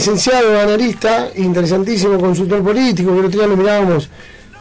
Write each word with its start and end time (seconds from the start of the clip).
licenciado, 0.00 0.58
analista, 0.58 1.28
interesantísimo 1.36 2.18
consultor 2.18 2.62
político, 2.62 3.12
que 3.12 3.18
el 3.18 3.24
otro 3.26 3.38
día 3.38 3.46
lo 3.46 3.56
mirábamos. 3.58 4.10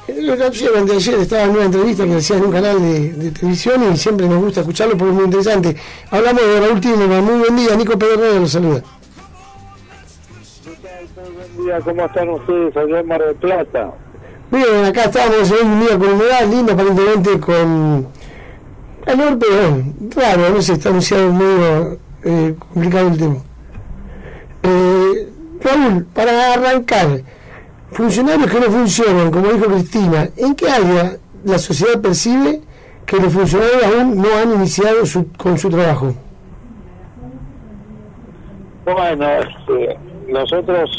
de 0.06 0.94
ayer 0.94 1.16
estaba 1.16 1.44
en 1.44 1.52
una 1.52 1.64
entrevista 1.64 2.04
que 2.04 2.16
hacía 2.16 2.36
en 2.36 2.44
un 2.44 2.52
canal 2.52 2.82
de, 2.82 3.32
televisión 3.32 3.94
y 3.94 3.96
siempre 3.96 4.28
nos 4.28 4.44
gusta 4.44 4.60
escucharlo 4.60 4.98
porque 4.98 5.12
es 5.12 5.16
muy 5.16 5.24
interesante. 5.24 5.78
Hablamos 6.12 6.42
de 6.42 6.60
Raúl 6.60 6.82
Tímema, 6.82 7.22
muy 7.22 7.40
buen 7.40 7.56
día, 7.56 7.74
Nico 7.78 7.98
Pedro 7.98 8.38
los 8.38 8.52
saluda. 8.52 8.84
Buen 11.16 11.66
día, 11.66 11.80
¿cómo 11.86 12.06
están 12.06 12.30
ustedes 12.32 12.76
allá 12.76 13.00
en 13.00 13.08
Mar 13.08 13.22
del 13.24 13.36
Plata? 13.36 13.94
Bien, 14.52 14.86
acá 14.86 15.06
estamos 15.06 15.52
hoy 15.52 15.64
un 15.64 15.80
día 15.80 15.98
con 15.98 16.10
humedad, 16.10 16.48
lindo 16.50 16.74
aparentemente 16.74 17.40
con 17.40 18.08
calor, 19.06 19.40
pero 19.40 19.84
raro, 20.18 20.50
no 20.50 20.62
sé, 20.62 20.74
está 20.74 20.90
anunciado 20.90 21.32
medio 21.32 21.98
eh, 22.26 22.56
complicado 22.74 23.08
el 23.08 23.18
tema. 23.18 23.49
Eh, 25.70 25.90
Raúl, 25.90 26.06
para 26.14 26.54
arrancar, 26.54 27.22
funcionarios 27.92 28.50
que 28.52 28.60
no 28.60 28.66
funcionan, 28.68 29.32
como 29.32 29.52
dijo 29.52 29.66
Cristina, 29.66 30.30
¿en 30.38 30.56
qué 30.56 30.70
área 30.70 31.18
la 31.44 31.58
sociedad 31.58 32.00
percibe 32.02 32.62
que 33.06 33.18
los 33.18 33.34
funcionarios 33.34 33.84
aún 33.84 34.22
no 34.22 34.28
han 34.42 34.54
iniciado 34.54 34.98
con 35.38 35.58
su 35.58 35.70
trabajo? 35.70 36.14
Bueno, 38.86 39.26
este, 39.28 39.98
nosotros 40.28 40.90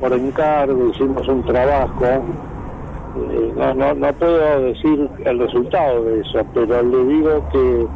por 0.00 0.12
encargo 0.12 0.90
hicimos 0.90 1.26
un 1.26 1.42
trabajo 1.44 2.04
eh, 2.04 3.52
no, 3.56 3.74
no, 3.74 3.94
no 3.94 4.12
puedo 4.12 4.60
decir 4.60 5.08
el 5.24 5.38
resultado 5.38 6.04
de 6.04 6.20
eso, 6.20 6.46
pero 6.52 6.82
le 6.82 7.04
digo 7.04 7.48
que 7.50 7.86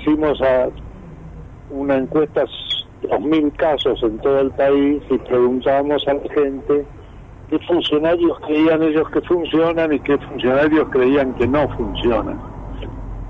hicimos 0.00 0.40
a 0.42 0.68
una 1.70 1.96
encuesta, 1.96 2.44
2.000 3.02 3.56
casos 3.56 4.02
en 4.02 4.18
todo 4.18 4.40
el 4.40 4.50
país, 4.52 5.02
y 5.10 5.18
preguntamos 5.18 6.06
a 6.08 6.14
la 6.14 6.20
gente 6.34 6.84
qué 7.50 7.58
funcionarios 7.60 8.38
creían 8.40 8.82
ellos 8.82 9.08
que 9.10 9.20
funcionan 9.22 9.92
y 9.92 10.00
qué 10.00 10.18
funcionarios 10.18 10.88
creían 10.90 11.34
que 11.34 11.46
no 11.46 11.68
funcionan. 11.76 12.38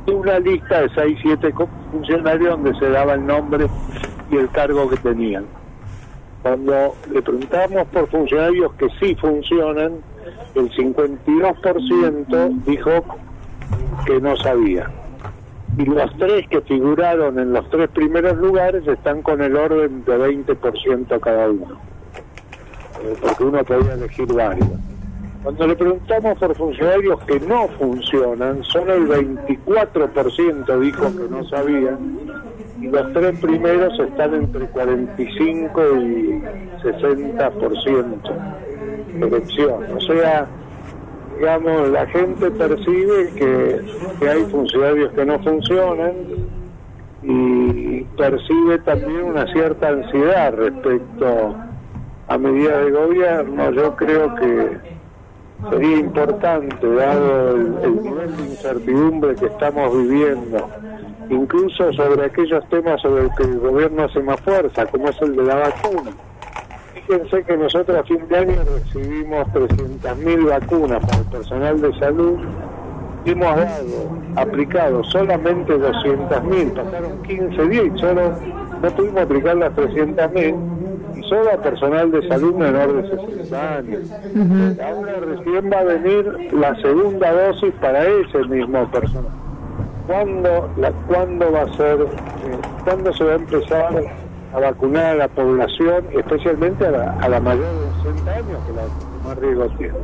Una 0.07 0.39
lista 0.39 0.83
de 0.83 0.89
6, 0.95 1.19
7 1.23 1.53
funcionarios 1.93 2.51
donde 2.51 2.79
se 2.79 2.89
daba 2.91 3.15
el 3.15 3.27
nombre 3.27 3.67
y 4.31 4.37
el 4.37 4.49
cargo 4.51 4.89
que 4.89 4.97
tenían. 4.97 5.45
Cuando 6.43 6.95
le 7.13 7.21
preguntamos 7.21 7.87
por 7.89 8.09
funcionarios 8.09 8.73
que 8.75 8.89
sí 9.01 9.15
funcionan, 9.17 9.93
el 10.55 10.71
52% 10.71 12.65
dijo 12.65 12.91
que 14.07 14.21
no 14.21 14.37
sabía. 14.37 14.91
Y 15.79 15.85
los 15.85 16.17
tres 16.19 16.49
que 16.49 16.61
figuraron 16.63 17.39
en 17.39 17.53
los 17.53 17.69
tres 17.71 17.89
primeros 17.91 18.37
lugares 18.37 18.87
están 18.87 19.23
con 19.23 19.41
el 19.41 19.57
orden 19.57 20.05
de 20.05 20.19
20% 20.19 21.21
cada 21.21 21.49
uno. 21.49 21.81
Eh, 23.05 23.17
porque 23.21 23.45
uno 23.45 23.65
podía 23.65 23.95
elegir 23.95 24.27
varios. 24.33 24.69
Cuando 25.43 25.67
le 25.69 25.77
preguntamos 25.77 26.37
por 26.39 26.55
funcionarios 26.57 27.21
que 27.25 27.39
no 27.41 27.69
funcionan, 27.79 28.65
solo 28.65 28.95
el 28.95 29.09
24% 29.09 30.81
dijo 30.81 31.17
que 31.17 31.29
no 31.31 31.45
sabían 31.45 32.19
y 32.81 32.89
los 32.89 33.13
tres 33.13 33.39
primeros 33.39 33.99
están 34.01 34.35
entre 34.35 34.67
45 34.67 35.81
y 35.97 36.43
60% 36.83 38.59
elección. 39.27 39.85
O 39.97 40.01
sea, 40.01 40.47
digamos, 41.39 41.89
la 41.91 42.07
gente 42.07 42.51
percibe 42.51 43.31
que, 43.35 43.81
que 44.19 44.29
hay 44.29 44.43
funcionarios 44.45 45.13
que 45.13 45.25
no 45.25 45.39
funcionan 45.41 46.13
y 47.23 48.03
percibe 48.17 48.79
también 48.81 49.25
una 49.25 49.47
cierta 49.53 49.89
ansiedad 49.89 50.55
respecto 50.55 51.55
a 52.27 52.39
medidas 52.39 52.85
de 52.85 52.91
gobierno. 52.91 53.71
Yo 53.71 53.97
creo 53.97 54.35
que 54.35 54.79
sería 55.71 55.99
importante, 55.99 56.95
dado 56.95 57.57
el, 57.57 57.75
el, 57.83 58.03
nivel 58.03 58.37
de 58.37 58.43
incertidumbre 58.43 59.35
que 59.37 59.47
estamos 59.47 59.97
viviendo, 59.97 60.69
incluso 61.31 61.93
sobre 61.93 62.27
aquellos 62.27 62.69
temas 62.69 63.01
sobre 63.01 63.25
los 63.25 63.37
que 63.37 63.45
el 63.45 63.59
gobierno 63.59 64.05
hace 64.05 64.21
más 64.21 64.41
fuerza, 64.41 64.87
como 64.87 65.09
es 65.09 65.23
el 65.23 65.37
de 65.37 65.43
la 65.45 65.57
vacuna 65.57 66.11
fíjense 67.09 67.43
que 67.45 67.57
nosotros 67.57 67.99
a 67.99 68.05
fin 68.05 68.21
de 68.29 68.37
año 68.37 68.57
recibimos 68.65 69.47
300.000 69.49 70.49
vacunas 70.49 71.01
para 71.07 71.19
el 71.19 71.25
personal 71.25 71.81
de 71.81 71.99
salud. 71.99 72.39
Hemos 73.25 73.57
dado, 73.57 74.11
aplicado 74.37 75.05
solamente 75.05 75.75
200.000, 75.75 76.73
pasaron 76.73 77.23
15 77.23 77.69
días 77.69 77.85
y 77.95 77.99
solo 77.99 78.33
no 78.83 78.91
pudimos 78.91 79.23
aplicar 79.23 79.57
las 79.57 79.73
300.000 79.73 80.57
y 81.17 81.23
solo 81.29 81.51
a 81.53 81.57
personal 81.57 82.11
de 82.11 82.29
salud 82.29 82.55
menor 82.55 83.03
de 83.03 83.09
60 83.09 83.77
años. 83.77 84.13
Ahora 84.81 85.21
recién 85.21 85.71
va 85.73 85.79
a 85.81 85.85
venir 85.85 86.53
la 86.53 86.75
segunda 86.77 87.33
dosis 87.33 87.73
para 87.81 88.05
ese 88.07 88.39
mismo 88.45 88.89
personal. 88.91 89.33
¿Cuándo, 90.07 90.71
la, 90.79 90.91
¿cuándo 91.07 91.53
va 91.53 91.63
a 91.63 91.77
ser, 91.77 92.01
eh, 92.01 92.07
cuándo 92.85 93.13
se 93.13 93.25
va 93.25 93.33
a 93.33 93.37
empezar 93.37 94.28
a 94.53 94.61
vacunar 94.61 95.07
a 95.07 95.15
la 95.15 95.29
población, 95.29 96.05
especialmente 96.17 96.87
a 96.87 96.91
la, 96.91 97.13
a 97.21 97.29
la 97.29 97.41
mayor 97.41 97.65
de 97.65 98.11
60 98.11 98.31
años, 98.33 98.59
que 98.67 98.73
la 98.73 99.29
más 99.29 99.39
riesgo 99.39 99.69
tiene. 99.77 99.95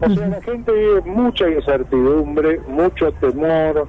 O 0.00 0.10
sea, 0.10 0.28
la 0.28 0.42
gente 0.42 0.72
vive 0.72 1.00
mucha 1.02 1.48
incertidumbre, 1.48 2.60
mucho 2.68 3.12
temor 3.12 3.86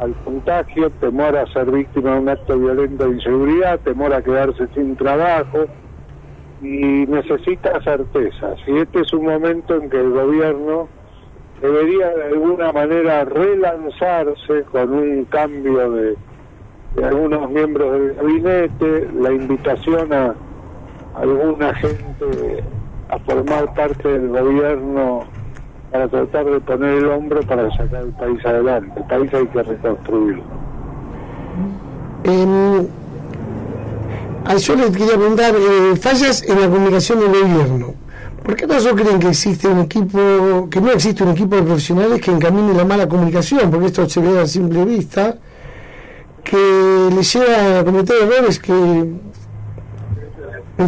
al 0.00 0.14
contagio, 0.24 0.90
temor 1.00 1.36
a 1.36 1.46
ser 1.52 1.70
víctima 1.70 2.12
de 2.12 2.20
un 2.20 2.28
acto 2.28 2.58
violento 2.58 3.04
de 3.08 3.14
inseguridad, 3.14 3.80
temor 3.80 4.12
a 4.12 4.22
quedarse 4.22 4.68
sin 4.74 4.94
trabajo 4.96 5.64
y 6.60 7.06
necesita 7.06 7.80
certeza. 7.82 8.54
Si 8.64 8.76
este 8.76 9.00
es 9.00 9.12
un 9.12 9.24
momento 9.26 9.76
en 9.76 9.88
que 9.88 9.98
el 9.98 10.10
gobierno 10.10 10.88
debería 11.60 12.08
de 12.10 12.24
alguna 12.24 12.72
manera 12.72 13.24
relanzarse 13.24 14.62
con 14.70 14.92
un 14.92 15.24
cambio 15.24 15.90
de 15.90 16.16
de 16.96 17.04
algunos 17.04 17.50
miembros 17.50 17.92
del 17.92 18.14
gabinete, 18.14 19.08
la 19.20 19.32
invitación 19.32 20.12
a 20.12 20.34
alguna 21.14 21.74
gente 21.74 22.64
a 23.08 23.18
formar 23.20 23.72
parte 23.74 24.08
del 24.08 24.28
gobierno 24.28 25.24
para 25.92 26.08
tratar 26.08 26.46
de 26.46 26.60
poner 26.60 26.98
el 26.98 27.06
hombro 27.06 27.40
para 27.42 27.70
sacar 27.76 28.02
el 28.02 28.12
país 28.12 28.44
adelante. 28.44 28.92
El 28.96 29.04
país 29.04 29.34
hay 29.34 29.46
que 29.46 29.62
reconstruirlo. 29.62 30.42
Eh, 32.24 32.88
yo 34.58 34.76
les 34.76 34.90
quería 34.90 35.16
preguntar, 35.16 35.54
eh, 35.54 35.96
fallas 35.96 36.42
en 36.42 36.60
la 36.60 36.68
comunicación 36.68 37.20
del 37.20 37.30
gobierno. 37.30 37.94
¿Por 38.42 38.56
qué 38.56 38.64
acaso 38.64 38.94
creen 38.94 39.18
que 39.18 39.28
existe 39.28 39.68
un 39.68 39.80
equipo, 39.80 40.68
que 40.70 40.80
no 40.80 40.92
existe 40.92 41.24
un 41.24 41.30
equipo 41.30 41.56
de 41.56 41.62
profesionales 41.62 42.20
que 42.20 42.30
encamine 42.30 42.72
la 42.74 42.84
mala 42.84 43.08
comunicación? 43.08 43.70
Porque 43.70 43.86
esto 43.86 44.08
se 44.08 44.20
ve 44.20 44.38
a 44.38 44.46
simple 44.46 44.84
vista 44.84 45.36
que 46.48 47.10
le 47.14 47.22
lleva 47.22 47.80
a 47.80 47.84
cometer 47.84 48.16
errores 48.22 48.58
que 48.60 48.72
en 48.72 49.20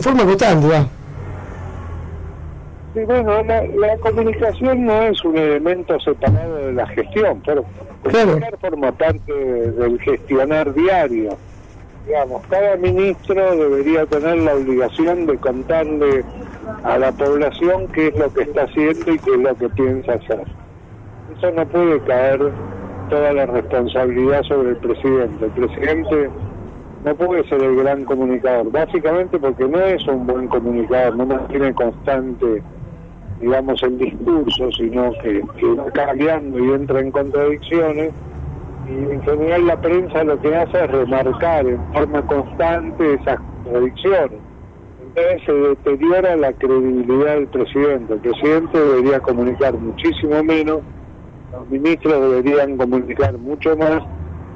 forma 0.03 0.25
constante 0.25 0.69
va. 0.69 0.87
Sí, 2.95 3.01
bueno, 3.05 3.43
la, 3.43 3.99
comunicación 3.99 4.87
no 4.87 5.03
es 5.03 5.23
un 5.25 5.37
elemento 5.37 6.01
separado 6.01 6.57
de 6.57 6.73
la 6.73 6.87
gestión, 6.87 7.43
pero 7.45 7.65
claro. 8.03 8.39
forma 8.61 8.93
parte 8.93 9.33
del 9.33 10.01
gestionar 10.01 10.73
diario. 10.75 11.37
Digamos, 12.07 12.43
cada 12.49 12.77
ministro 12.77 13.57
debería 13.57 14.07
tener 14.07 14.39
la 14.39 14.55
obligación 14.55 15.27
de 15.27 15.37
contarle 15.37 16.25
a 16.83 16.97
la 16.97 17.13
población 17.13 17.89
qué 17.89 18.09
es 18.09 18.17
lo 18.17 18.33
que 18.33 18.45
está 18.45 18.63
haciendo 18.63 19.13
y 19.13 19.19
qué 19.19 19.33
es 19.33 19.39
lo 19.39 19.55
que 19.57 19.69
piensa 19.71 20.15
hacer. 20.15 20.45
Eso 21.37 21.51
no 21.51 21.67
puede 21.67 22.01
caer 22.01 22.41
toda 23.09 23.33
la 23.33 23.47
responsabilidad 23.47 24.43
sobre 24.45 24.71
el 24.71 24.77
presidente. 24.77 25.45
El 25.45 25.51
presidente 25.53 26.31
no 27.05 27.15
puede 27.15 27.49
ser 27.49 27.63
el 27.63 27.77
gran 27.77 28.05
comunicador, 28.05 28.71
básicamente 28.71 29.39
porque 29.39 29.67
no 29.67 29.79
es 29.81 30.07
un 30.07 30.27
buen 30.27 30.49
comunicador, 30.49 31.17
no 31.17 31.27
mantiene 31.27 31.73
constante, 31.75 32.63
digamos, 33.41 33.83
el 33.83 33.99
discurso, 33.99 34.71
sino 34.73 35.13
que, 35.23 35.41
va 35.77 35.91
cambiando 35.93 36.59
y 36.59 36.73
entra 36.73 37.01
en 37.01 37.11
contradicciones. 37.11 38.13
Y 38.89 39.13
en 39.13 39.23
general 39.23 39.67
la 39.67 39.81
prensa 39.81 40.25
lo 40.25 40.41
que 40.41 40.57
hace 40.57 40.85
es 40.85 40.91
remarcar 40.91 41.67
en 41.67 41.93
forma 41.93 42.23
constante 42.27 43.15
esas 43.15 43.39
contradicciones. 43.65 44.41
Entonces 45.09 45.43
se 45.45 45.53
deteriora 45.53 46.37
la 46.37 46.53
credibilidad 46.53 47.35
del 47.35 47.49
presidente. 47.49 48.15
El 48.15 48.21
presidente 48.21 48.79
debería 48.79 49.21
comunicar 49.21 49.75
muchísimo 49.75 50.43
menos 50.43 50.81
los 51.53 51.69
ministros 51.71 52.21
deberían 52.21 52.77
comunicar 52.77 53.39
mucho 53.39 53.77
más 53.77 54.03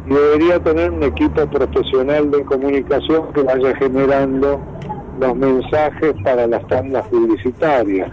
y 0.06 0.14
debería 0.14 0.58
tener 0.60 0.90
un 0.90 1.02
equipo 1.02 1.46
profesional 1.46 2.30
de 2.30 2.44
comunicación 2.44 3.32
que 3.32 3.42
vaya 3.42 3.74
generando 3.76 4.60
los 5.20 5.36
mensajes 5.36 6.14
para 6.24 6.46
las 6.46 6.66
tandas 6.68 7.06
publicitarias. 7.08 8.10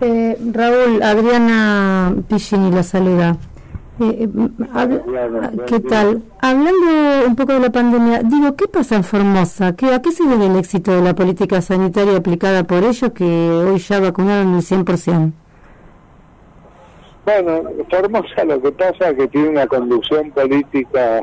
eh, 0.00 0.38
Raúl, 0.52 1.02
Adriana 1.02 2.14
Piccini 2.28 2.70
la 2.70 2.82
saluda. 2.82 3.36
Eh, 4.00 4.26
eh, 4.26 4.28
¿Qué 5.66 5.80
tal? 5.80 6.22
Hablando 6.40 7.26
un 7.26 7.36
poco 7.36 7.52
de 7.52 7.60
la 7.60 7.70
pandemia, 7.70 8.22
digo, 8.22 8.56
¿qué 8.56 8.66
pasa 8.66 8.96
en 8.96 9.04
Formosa? 9.04 9.76
¿Qué, 9.76 9.92
¿A 9.92 10.00
qué 10.00 10.10
se 10.10 10.24
debe 10.24 10.46
el 10.46 10.56
éxito 10.56 10.90
de 10.92 11.02
la 11.02 11.14
política 11.14 11.60
sanitaria 11.60 12.16
aplicada 12.16 12.64
por 12.64 12.82
ellos 12.82 13.12
que 13.12 13.24
hoy 13.24 13.78
ya 13.78 14.00
vacunaron 14.00 14.54
el 14.54 14.62
100%? 14.62 15.32
Bueno, 17.32 17.62
Formosa 17.88 18.44
lo 18.44 18.60
que 18.60 18.72
pasa 18.72 19.10
es 19.10 19.16
que 19.16 19.28
tiene 19.28 19.50
una 19.50 19.66
conducción 19.68 20.32
política, 20.32 21.22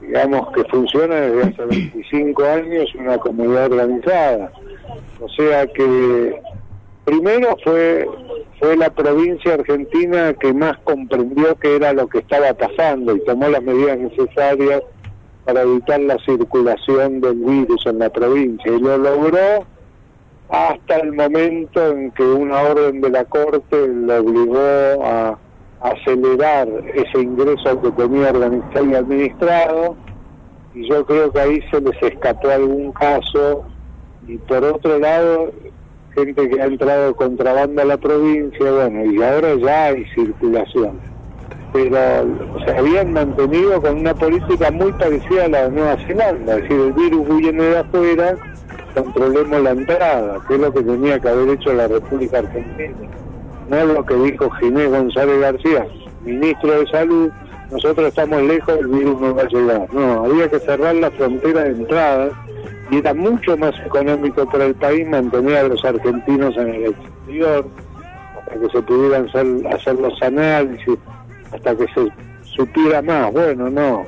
digamos, 0.00 0.52
que 0.52 0.64
funciona 0.64 1.14
desde 1.14 1.42
hace 1.42 1.64
25 1.64 2.44
años, 2.44 2.94
una 2.96 3.18
comunidad 3.18 3.72
organizada. 3.72 4.52
O 5.20 5.28
sea 5.28 5.66
que 5.68 6.42
primero 7.04 7.56
fue 7.62 8.08
fue 8.58 8.76
la 8.76 8.90
provincia 8.90 9.54
argentina 9.54 10.34
que 10.34 10.52
más 10.52 10.76
comprendió 10.78 11.54
que 11.56 11.76
era 11.76 11.92
lo 11.92 12.08
que 12.08 12.18
estaba 12.18 12.52
pasando 12.54 13.14
y 13.14 13.24
tomó 13.24 13.48
las 13.48 13.62
medidas 13.62 13.98
necesarias 13.98 14.82
para 15.44 15.62
evitar 15.62 16.00
la 16.00 16.18
circulación 16.24 17.20
del 17.20 17.36
virus 17.36 17.86
en 17.86 18.00
la 18.00 18.10
provincia 18.10 18.72
y 18.72 18.80
lo 18.80 18.98
logró 18.98 19.66
hasta 20.52 20.98
el 20.98 21.12
momento 21.12 21.92
en 21.92 22.10
que 22.10 22.22
una 22.22 22.60
orden 22.60 23.00
de 23.00 23.08
la 23.08 23.24
Corte 23.24 23.88
lo 23.88 24.20
obligó 24.20 25.02
a 25.02 25.38
acelerar 25.80 26.68
ese 26.94 27.20
ingreso 27.20 27.80
que 27.80 27.90
tenía 27.92 28.28
organizado 28.28 28.84
y 28.84 28.94
administrado 28.94 29.96
y 30.74 30.88
yo 30.88 31.06
creo 31.06 31.32
que 31.32 31.40
ahí 31.40 31.60
se 31.70 31.80
les 31.80 32.02
escapó 32.02 32.50
algún 32.50 32.92
caso 32.92 33.64
y 34.28 34.36
por 34.36 34.62
otro 34.62 34.98
lado 34.98 35.52
gente 36.14 36.48
que 36.50 36.60
ha 36.60 36.66
entrado 36.66 37.16
contrabando 37.16 37.80
a 37.80 37.84
la 37.86 37.96
provincia, 37.96 38.70
bueno, 38.70 39.06
y 39.06 39.22
ahora 39.22 39.54
ya 39.54 39.86
hay 39.86 40.04
circulación. 40.14 41.00
Pero 41.72 41.96
se 42.66 42.70
habían 42.76 43.14
mantenido 43.14 43.80
con 43.80 44.00
una 44.00 44.12
política 44.12 44.70
muy 44.70 44.92
parecida 44.92 45.46
a 45.46 45.48
la 45.48 45.62
de 45.62 45.70
Nueva 45.70 45.96
Zelanda, 46.06 46.56
es 46.56 46.62
decir, 46.64 46.78
el 46.78 46.92
virus 46.92 47.36
viene 47.38 47.62
de 47.62 47.78
afuera, 47.78 48.36
controlemos 48.94 49.62
la 49.62 49.70
entrada, 49.70 50.38
que 50.46 50.54
es 50.54 50.60
lo 50.60 50.72
que 50.72 50.82
tenía 50.82 51.18
que 51.18 51.28
haber 51.28 51.48
hecho 51.50 51.72
la 51.72 51.88
República 51.88 52.38
Argentina. 52.38 52.94
No 53.68 53.76
es 53.76 53.86
lo 53.86 54.04
que 54.04 54.14
dijo 54.14 54.50
Ginés 54.50 54.90
González 54.90 55.40
García, 55.40 55.86
ministro 56.24 56.80
de 56.80 56.86
Salud, 56.88 57.30
nosotros 57.72 58.08
estamos 58.08 58.42
lejos, 58.42 58.78
el 58.78 58.86
virus 58.86 59.18
no 59.18 59.34
va 59.34 59.42
a 59.42 59.48
llegar. 59.48 59.94
No, 59.94 60.26
había 60.26 60.48
que 60.48 60.58
cerrar 60.60 60.94
la 60.94 61.10
frontera 61.10 61.64
de 61.64 61.70
entrada 61.70 62.30
y 62.90 62.98
era 62.98 63.14
mucho 63.14 63.56
más 63.56 63.74
económico 63.86 64.44
para 64.44 64.66
el 64.66 64.74
país 64.74 65.08
mantener 65.08 65.56
a 65.56 65.68
los 65.68 65.82
argentinos 65.82 66.54
en 66.58 66.68
el 66.68 66.86
exterior 66.86 67.66
hasta 68.38 68.60
que 68.60 68.68
se 68.68 68.82
pudieran 68.82 69.26
hacer, 69.72 69.94
los 69.98 70.22
análisis, 70.22 70.98
hasta 71.50 71.74
que 71.74 71.86
se 71.94 72.08
supiera 72.42 73.00
más. 73.00 73.32
Bueno, 73.32 73.70
no, 73.70 74.04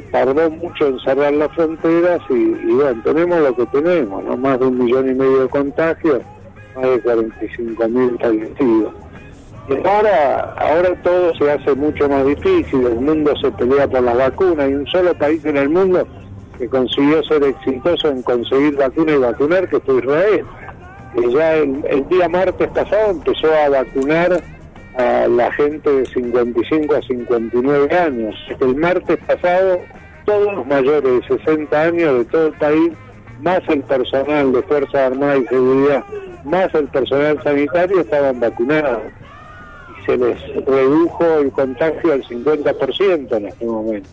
tardó 0.00 0.50
mucho 0.50 0.86
en 0.86 0.98
cerrar 1.00 1.32
las 1.34 1.52
fronteras 1.52 2.20
y, 2.30 2.72
bueno, 2.72 3.02
tenemos 3.04 3.40
lo 3.40 3.54
que 3.54 3.66
tenemos, 3.66 4.24
¿no? 4.24 4.36
Más 4.36 4.58
de 4.58 4.66
un 4.66 4.78
millón 4.78 5.10
y 5.10 5.14
medio 5.14 5.42
de 5.42 5.48
contagios, 5.48 6.22
más 6.74 6.84
de 6.84 7.00
45 7.02 7.88
mil 7.88 8.18
fallecidos. 8.18 8.94
Y 9.68 9.86
ahora, 9.86 10.54
ahora 10.58 11.02
todo 11.02 11.34
se 11.36 11.50
hace 11.50 11.74
mucho 11.74 12.08
más 12.08 12.26
difícil, 12.26 12.86
el 12.86 12.96
mundo 12.96 13.32
se 13.36 13.50
pelea 13.52 13.86
por 13.86 14.02
las 14.02 14.16
vacunas, 14.16 14.66
hay 14.66 14.74
un 14.74 14.86
solo 14.86 15.14
país 15.14 15.44
en 15.44 15.56
el 15.56 15.68
mundo 15.68 16.06
que 16.58 16.68
consiguió 16.68 17.22
ser 17.24 17.42
exitoso 17.44 18.08
en 18.08 18.22
conseguir 18.22 18.76
vacuna 18.76 19.12
y 19.12 19.18
vacunar, 19.18 19.68
que 19.68 19.80
fue 19.80 19.98
Israel. 19.98 20.44
Que 21.14 21.32
ya 21.32 21.54
el, 21.56 22.08
día 22.08 22.28
martes 22.28 22.68
pasado 22.68 23.10
empezó 23.10 23.52
a 23.52 23.68
vacunar 23.68 24.42
a 24.96 25.26
la 25.28 25.52
gente 25.52 25.90
de 25.90 26.06
55 26.06 26.94
a 26.94 27.02
59 27.02 27.98
años. 27.98 28.34
El 28.60 28.76
martes 28.76 29.18
pasado 29.26 29.80
todos 30.24 30.54
los 30.54 30.66
mayores 30.66 31.28
de 31.28 31.38
60 31.38 31.80
años 31.80 32.18
de 32.18 32.24
todo 32.26 32.46
el 32.48 32.52
país, 32.54 32.92
más 33.40 33.60
el 33.68 33.82
personal 33.82 34.52
de 34.52 34.62
Fuerzas 34.62 34.94
Armadas 34.94 35.40
y 35.44 35.46
Seguridad, 35.48 36.04
más 36.44 36.74
el 36.74 36.86
personal 36.88 37.42
sanitario 37.42 38.00
estaban 38.00 38.38
vacunados. 38.38 39.02
Y 39.98 40.06
se 40.06 40.16
les 40.16 40.64
redujo 40.64 41.24
el 41.40 41.50
contagio 41.50 42.12
al 42.12 42.22
50% 42.22 43.36
en 43.36 43.46
este 43.46 43.64
momento 43.64 44.08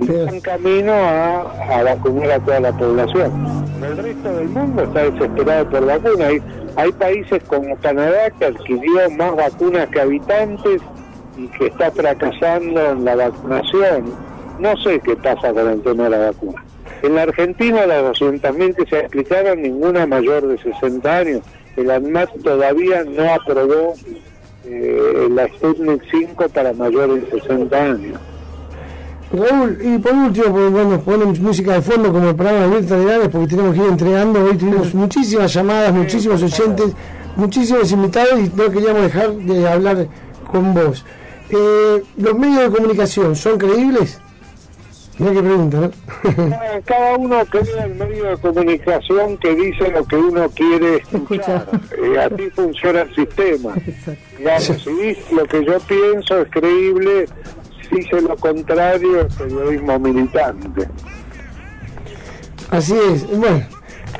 en 0.00 0.40
camino 0.40 0.92
a, 0.92 1.82
vacunar 1.82 2.32
a 2.32 2.40
toda 2.40 2.60
la 2.60 2.72
población. 2.72 3.32
El 3.82 3.96
resto 3.96 4.32
del 4.32 4.48
mundo 4.48 4.82
está 4.82 5.10
desesperado 5.10 5.70
por 5.70 5.86
vacunas. 5.86 6.32
Hay, 6.78 6.92
países 6.92 7.42
como 7.48 7.76
Canadá 7.78 8.30
que 8.38 8.44
adquirió 8.44 9.10
más 9.10 9.34
vacunas 9.34 9.88
que 9.88 10.00
habitantes 10.00 10.80
y 11.36 11.48
que 11.48 11.66
está 11.66 11.90
fracasando 11.90 12.92
en 12.92 13.04
la 13.04 13.16
vacunación. 13.16 14.14
No 14.60 14.76
sé 14.76 15.00
qué 15.00 15.16
pasa 15.16 15.52
con 15.52 15.68
el 15.68 15.82
tema 15.82 16.04
de 16.04 16.10
la 16.10 16.18
vacuna. 16.30 16.64
En 17.02 17.16
la 17.16 17.22
Argentina, 17.22 17.84
las 17.84 18.04
200.000 18.20 18.76
que 18.76 18.86
se 18.86 19.04
aplicaron, 19.04 19.60
ninguna 19.60 20.06
mayor 20.06 20.46
de 20.46 20.56
60 20.58 21.16
años. 21.16 21.42
El 21.76 21.90
ANMAT 21.90 22.30
todavía 22.44 23.02
no 23.02 23.34
aprobó 23.34 23.94
eh, 24.64 25.28
la 25.30 25.48
Sputnik 25.48 26.02
5 26.12 26.48
para 26.48 26.72
mayores 26.74 27.28
de 27.28 27.40
60 27.40 27.76
años. 27.76 28.20
Raúl, 29.30 29.78
y 29.82 29.98
por 29.98 30.12
último, 30.14 30.52
pues, 30.52 30.70
bueno, 30.70 31.00
ponemos 31.00 31.38
música 31.40 31.74
de 31.74 31.82
fondo 31.82 32.12
como 32.12 32.30
el 32.30 32.34
programa 32.34 32.66
de 32.66 32.68
Mirta 32.68 32.96
Legales, 32.96 33.28
porque 33.28 33.48
tenemos 33.48 33.74
que 33.74 33.80
ir 33.80 33.88
entregando. 33.88 34.44
Hoy 34.44 34.56
tuvimos 34.56 34.94
muchísimas 34.94 35.52
llamadas, 35.52 35.92
muchísimos 35.92 36.42
oyentes, 36.42 36.92
muchísimos 37.36 37.92
invitados 37.92 38.40
y 38.40 38.50
no 38.56 38.70
queríamos 38.70 39.02
dejar 39.02 39.32
de 39.32 39.68
hablar 39.68 40.06
con 40.50 40.72
vos. 40.72 41.04
Eh, 41.50 42.02
¿Los 42.16 42.38
medios 42.38 42.70
de 42.70 42.76
comunicación 42.76 43.36
son 43.36 43.58
creíbles? 43.58 44.18
Mira 45.18 45.32
qué 45.32 45.42
pregunta, 45.42 45.80
¿no? 45.80 45.90
Cada 46.84 47.16
uno 47.16 47.44
crea 47.46 47.84
el 47.84 47.94
medio 47.96 48.24
de 48.30 48.36
comunicación 48.36 49.36
que 49.38 49.54
dice 49.54 49.90
lo 49.90 50.04
que 50.04 50.16
uno 50.16 50.48
quiere 50.50 50.96
escuchar. 50.96 51.66
Eh, 52.00 52.18
así 52.18 52.50
funciona 52.50 53.00
el 53.02 53.14
sistema. 53.14 53.74
Digamos, 54.38 54.64
si 54.64 55.34
lo 55.34 55.44
que 55.46 55.64
yo 55.64 55.80
pienso 55.80 56.38
es 56.38 56.48
creíble, 56.50 57.26
dice 57.90 58.20
lo 58.20 58.36
contrario 58.36 59.20
el 59.20 59.26
periodismo 59.26 59.98
militante. 59.98 60.88
Así 62.70 62.94
es, 62.94 63.26
bueno, 63.26 63.64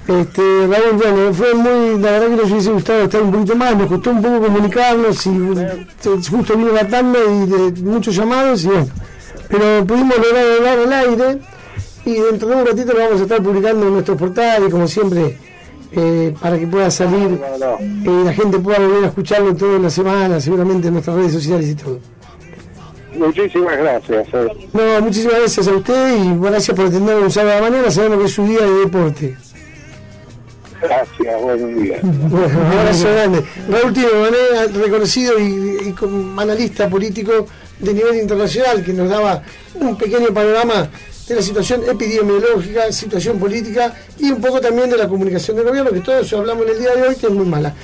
este, 0.09 0.67
Raúl, 0.67 0.97
bueno, 0.97 1.35
fue 1.35 1.55
muy, 1.55 2.01
la 2.01 2.13
verdad 2.13 2.29
que 2.29 2.37
nos 2.37 2.51
hubiese 2.51 2.73
gustado 2.73 3.03
estar 3.03 3.23
un 3.23 3.31
poquito 3.31 3.57
más, 3.57 3.77
nos 3.77 3.89
costó 3.89 4.11
un 4.11 4.23
poco 4.23 4.41
comunicarnos 4.41 5.27
y 5.27 5.31
justo 6.31 6.57
vino 6.57 6.73
la 6.73 6.89
tarde 6.89 7.19
y 7.31 7.47
de 7.47 7.83
muchos 7.83 8.17
llamados 8.17 8.65
y 8.65 8.69
bueno, 8.69 8.87
pero 9.49 9.87
pudimos 9.87 10.17
lograr 10.17 10.45
hablar 10.57 10.79
al 10.79 10.93
aire 10.93 11.39
y 12.07 12.15
dentro 12.15 12.49
de 12.49 12.57
un 12.57 12.67
ratito 12.67 12.93
lo 12.95 13.01
vamos 13.01 13.21
a 13.21 13.23
estar 13.25 13.43
publicando 13.43 13.87
en 13.87 13.93
nuestros 13.93 14.17
portales, 14.17 14.71
como 14.71 14.89
siempre, 14.89 15.37
eh, 15.93 16.35
para 16.41 16.59
que 16.59 16.67
pueda 16.67 16.91
salir 16.91 17.39
y 17.81 18.09
eh, 18.09 18.23
la 18.25 18.33
gente 18.33 18.59
pueda 18.59 18.79
volver 18.79 19.05
a 19.05 19.07
escucharlo 19.09 19.55
toda 19.55 19.79
la 19.79 19.91
semana, 19.91 20.41
seguramente 20.41 20.89
en 20.89 20.95
nuestras 20.95 21.17
redes 21.17 21.33
sociales 21.33 21.69
y 21.69 21.75
todo. 21.75 21.99
Muchísimas 23.19 23.77
gracias. 23.77 24.29
Eh. 24.33 24.69
No, 24.73 25.01
muchísimas 25.01 25.39
gracias 25.39 25.69
a 25.69 25.73
usted 25.73 26.17
y 26.17 26.39
gracias 26.41 26.77
por 26.77 26.87
atendernos 26.87 27.25
un 27.25 27.31
sábado 27.31 27.55
de 27.57 27.61
la 27.61 27.71
mañana. 27.71 27.91
Sabemos 27.91 28.19
que 28.19 28.25
es 28.25 28.33
su 28.33 28.47
día 28.47 28.61
de 28.61 28.73
deporte. 28.81 29.37
Gracias, 30.81 31.43
buenos 31.43 31.83
días. 31.83 32.01
Bueno, 32.03 32.61
un 32.61 32.79
abrazo 32.79 33.09
grande. 33.09 33.45
Raúl 33.69 33.93
Tino, 33.93 34.09
reconocido 34.81 35.39
y, 35.39 35.93
como 35.99 36.41
analista 36.41 36.89
político 36.89 37.47
de 37.81 37.95
nivel 37.95 38.17
internacional, 38.17 38.85
que 38.85 38.93
nos 38.93 39.09
daba 39.09 39.43
un 39.75 39.97
pequeño 39.97 40.29
panorama 40.29 40.89
de 41.27 41.35
la 41.35 41.43
situación 41.43 41.83
epidemiológica, 41.89 42.93
situación 42.93 43.39
política 43.39 43.95
y 44.19 44.31
un 44.31 44.41
poco 44.41 44.61
también 44.61 44.89
de 44.89 44.97
la 44.97 45.09
comunicación 45.09 45.57
del 45.57 45.67
gobierno, 45.67 45.91
que 45.91 46.01
todo 46.01 46.21
eso 46.21 46.39
hablamos 46.39 46.65
en 46.67 46.73
el 46.73 46.79
día 46.79 46.95
de 46.95 47.03
hoy, 47.03 47.17
que 47.17 47.27
es 47.27 47.33
muy 47.33 47.47
mala. 47.47 47.75